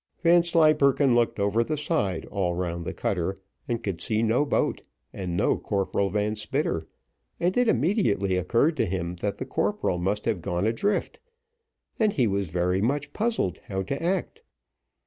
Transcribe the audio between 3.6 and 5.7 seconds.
and could see no boat and no